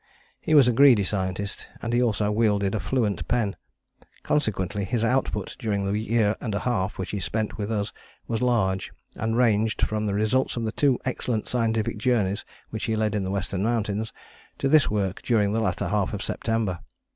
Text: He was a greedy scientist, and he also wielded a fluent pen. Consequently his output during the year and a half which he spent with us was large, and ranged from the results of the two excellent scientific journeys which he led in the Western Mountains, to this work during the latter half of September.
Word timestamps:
He 0.39 0.55
was 0.55 0.67
a 0.67 0.71
greedy 0.71 1.03
scientist, 1.03 1.67
and 1.79 1.93
he 1.93 2.01
also 2.01 2.31
wielded 2.31 2.73
a 2.73 2.79
fluent 2.79 3.27
pen. 3.27 3.55
Consequently 4.23 4.83
his 4.83 5.03
output 5.03 5.55
during 5.59 5.85
the 5.85 5.95
year 5.99 6.35
and 6.41 6.55
a 6.55 6.61
half 6.61 6.97
which 6.97 7.11
he 7.11 7.19
spent 7.19 7.59
with 7.59 7.71
us 7.71 7.93
was 8.27 8.41
large, 8.41 8.91
and 9.15 9.37
ranged 9.37 9.83
from 9.85 10.07
the 10.07 10.15
results 10.15 10.57
of 10.57 10.65
the 10.65 10.71
two 10.71 10.97
excellent 11.05 11.47
scientific 11.47 11.99
journeys 11.99 12.43
which 12.71 12.85
he 12.85 12.95
led 12.95 13.13
in 13.13 13.23
the 13.23 13.29
Western 13.29 13.61
Mountains, 13.61 14.11
to 14.57 14.67
this 14.67 14.89
work 14.89 15.21
during 15.21 15.51
the 15.53 15.61
latter 15.61 15.87
half 15.89 16.13
of 16.15 16.23
September. 16.23 16.79